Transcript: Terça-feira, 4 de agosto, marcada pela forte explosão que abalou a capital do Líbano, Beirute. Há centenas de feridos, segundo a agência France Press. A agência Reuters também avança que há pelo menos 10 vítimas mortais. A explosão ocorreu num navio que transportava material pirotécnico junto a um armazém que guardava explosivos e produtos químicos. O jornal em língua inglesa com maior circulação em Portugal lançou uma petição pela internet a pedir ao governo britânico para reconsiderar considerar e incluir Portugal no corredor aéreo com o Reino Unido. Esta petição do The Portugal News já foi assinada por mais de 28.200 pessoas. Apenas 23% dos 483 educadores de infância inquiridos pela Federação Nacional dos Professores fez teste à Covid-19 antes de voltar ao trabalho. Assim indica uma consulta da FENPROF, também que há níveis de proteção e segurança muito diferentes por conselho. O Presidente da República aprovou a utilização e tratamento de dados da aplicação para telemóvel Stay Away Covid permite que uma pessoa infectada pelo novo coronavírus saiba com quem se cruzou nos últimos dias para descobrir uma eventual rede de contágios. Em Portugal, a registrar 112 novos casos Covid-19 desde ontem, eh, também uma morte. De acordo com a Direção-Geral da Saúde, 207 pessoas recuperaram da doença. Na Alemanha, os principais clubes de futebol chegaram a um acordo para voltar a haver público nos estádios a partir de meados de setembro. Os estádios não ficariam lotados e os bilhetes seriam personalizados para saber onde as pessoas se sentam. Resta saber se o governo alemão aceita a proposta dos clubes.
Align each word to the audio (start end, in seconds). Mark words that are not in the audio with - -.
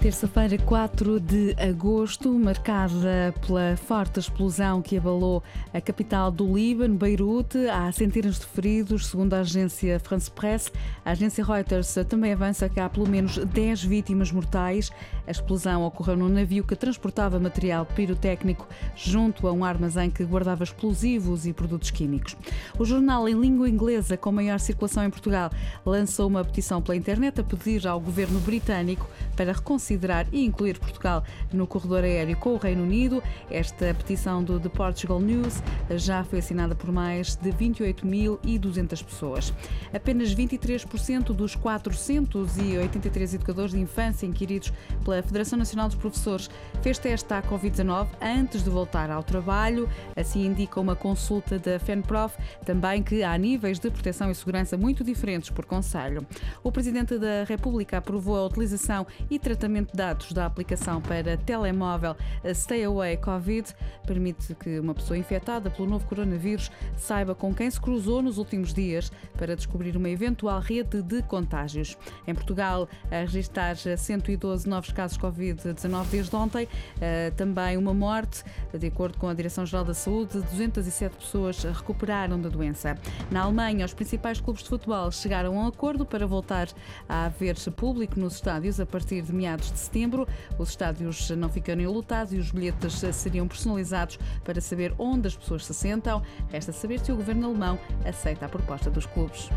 Terça-feira, 0.00 0.56
4 0.56 1.20
de 1.20 1.54
agosto, 1.58 2.32
marcada 2.32 3.34
pela 3.46 3.76
forte 3.76 4.18
explosão 4.18 4.80
que 4.80 4.96
abalou 4.96 5.42
a 5.74 5.80
capital 5.80 6.30
do 6.30 6.56
Líbano, 6.56 6.94
Beirute. 6.94 7.58
Há 7.68 7.92
centenas 7.92 8.40
de 8.40 8.46
feridos, 8.46 9.08
segundo 9.08 9.34
a 9.34 9.40
agência 9.40 10.00
France 10.00 10.30
Press. 10.30 10.72
A 11.04 11.10
agência 11.10 11.44
Reuters 11.44 11.94
também 12.08 12.32
avança 12.32 12.66
que 12.66 12.80
há 12.80 12.88
pelo 12.88 13.06
menos 13.06 13.36
10 13.36 13.84
vítimas 13.84 14.32
mortais. 14.32 14.90
A 15.26 15.30
explosão 15.30 15.84
ocorreu 15.84 16.16
num 16.16 16.30
navio 16.30 16.64
que 16.64 16.74
transportava 16.74 17.38
material 17.38 17.84
pirotécnico 17.84 18.66
junto 18.96 19.46
a 19.46 19.52
um 19.52 19.66
armazém 19.66 20.08
que 20.10 20.24
guardava 20.24 20.64
explosivos 20.64 21.46
e 21.46 21.52
produtos 21.52 21.90
químicos. 21.90 22.38
O 22.78 22.86
jornal 22.86 23.28
em 23.28 23.38
língua 23.38 23.68
inglesa 23.68 24.16
com 24.16 24.32
maior 24.32 24.58
circulação 24.60 25.04
em 25.04 25.10
Portugal 25.10 25.50
lançou 25.84 26.26
uma 26.26 26.42
petição 26.42 26.80
pela 26.80 26.96
internet 26.96 27.38
a 27.38 27.44
pedir 27.44 27.86
ao 27.86 28.00
governo 28.00 28.40
britânico 28.40 29.06
para 29.36 29.52
reconsiderar 29.52 29.89
considerar 29.90 30.26
e 30.32 30.44
incluir 30.44 30.78
Portugal 30.78 31.24
no 31.52 31.66
corredor 31.66 32.04
aéreo 32.04 32.36
com 32.36 32.54
o 32.54 32.56
Reino 32.56 32.82
Unido. 32.82 33.22
Esta 33.50 33.92
petição 33.92 34.42
do 34.42 34.60
The 34.60 34.68
Portugal 34.68 35.20
News 35.20 35.62
já 35.96 36.22
foi 36.22 36.38
assinada 36.38 36.74
por 36.74 36.92
mais 36.92 37.34
de 37.34 37.50
28.200 37.50 39.04
pessoas. 39.04 39.52
Apenas 39.92 40.34
23% 40.34 41.32
dos 41.32 41.56
483 41.56 43.34
educadores 43.34 43.72
de 43.72 43.80
infância 43.80 44.26
inquiridos 44.26 44.72
pela 45.04 45.22
Federação 45.22 45.58
Nacional 45.58 45.88
dos 45.88 45.96
Professores 45.96 46.48
fez 46.82 46.98
teste 46.98 47.32
à 47.34 47.42
Covid-19 47.42 48.08
antes 48.20 48.62
de 48.62 48.70
voltar 48.70 49.10
ao 49.10 49.22
trabalho. 49.22 49.88
Assim 50.16 50.46
indica 50.46 50.80
uma 50.80 50.94
consulta 50.94 51.58
da 51.58 51.78
FENPROF, 51.80 52.36
também 52.64 53.02
que 53.02 53.22
há 53.22 53.36
níveis 53.36 53.78
de 53.78 53.90
proteção 53.90 54.30
e 54.30 54.34
segurança 54.34 54.76
muito 54.76 55.02
diferentes 55.02 55.50
por 55.50 55.64
conselho. 55.64 56.24
O 56.62 56.70
Presidente 56.70 57.18
da 57.18 57.44
República 57.44 57.98
aprovou 57.98 58.36
a 58.36 58.46
utilização 58.46 59.06
e 59.28 59.38
tratamento 59.38 59.79
de 59.84 59.92
dados 59.96 60.32
da 60.32 60.46
aplicação 60.46 61.00
para 61.00 61.36
telemóvel 61.36 62.16
Stay 62.54 62.84
Away 62.84 63.16
Covid 63.16 63.74
permite 64.06 64.54
que 64.54 64.78
uma 64.78 64.94
pessoa 64.94 65.16
infectada 65.16 65.70
pelo 65.70 65.88
novo 65.88 66.06
coronavírus 66.06 66.70
saiba 66.96 67.34
com 67.34 67.54
quem 67.54 67.70
se 67.70 67.80
cruzou 67.80 68.22
nos 68.22 68.38
últimos 68.38 68.74
dias 68.74 69.10
para 69.36 69.54
descobrir 69.56 69.96
uma 69.96 70.08
eventual 70.08 70.60
rede 70.60 71.02
de 71.02 71.22
contágios. 71.22 71.96
Em 72.26 72.34
Portugal, 72.34 72.88
a 73.10 73.20
registrar 73.20 73.76
112 73.76 74.68
novos 74.68 74.92
casos 74.92 75.16
Covid-19 75.18 76.06
desde 76.10 76.36
ontem, 76.36 76.68
eh, 77.00 77.32
também 77.36 77.76
uma 77.76 77.94
morte. 77.94 78.42
De 78.72 78.86
acordo 78.86 79.18
com 79.18 79.28
a 79.28 79.34
Direção-Geral 79.34 79.84
da 79.84 79.94
Saúde, 79.94 80.40
207 80.40 81.16
pessoas 81.16 81.62
recuperaram 81.62 82.40
da 82.40 82.48
doença. 82.48 82.96
Na 83.30 83.42
Alemanha, 83.42 83.84
os 83.84 83.94
principais 83.94 84.40
clubes 84.40 84.62
de 84.62 84.68
futebol 84.68 85.10
chegaram 85.10 85.58
a 85.58 85.64
um 85.64 85.66
acordo 85.66 86.04
para 86.04 86.26
voltar 86.26 86.68
a 87.08 87.26
haver 87.26 87.56
público 87.70 88.18
nos 88.18 88.34
estádios 88.34 88.80
a 88.80 88.86
partir 88.86 89.22
de 89.22 89.32
meados 89.32 89.69
de 89.72 89.78
setembro. 89.78 90.26
Os 90.58 90.70
estádios 90.70 91.30
não 91.30 91.48
ficariam 91.48 91.92
lotados 91.92 92.32
e 92.32 92.36
os 92.36 92.50
bilhetes 92.50 93.02
seriam 93.14 93.46
personalizados 93.46 94.18
para 94.44 94.60
saber 94.60 94.94
onde 94.98 95.28
as 95.28 95.36
pessoas 95.36 95.64
se 95.64 95.74
sentam. 95.74 96.22
Resta 96.48 96.72
saber 96.72 97.00
se 97.00 97.12
o 97.12 97.16
governo 97.16 97.46
alemão 97.46 97.78
aceita 98.04 98.46
a 98.46 98.48
proposta 98.48 98.90
dos 98.90 99.06
clubes. 99.06 99.50